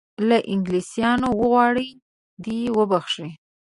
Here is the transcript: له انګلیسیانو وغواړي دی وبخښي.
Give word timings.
له 0.29 0.37
انګلیسیانو 0.53 1.27
وغواړي 1.39 1.87
دی 2.43 2.59
وبخښي. 2.77 3.29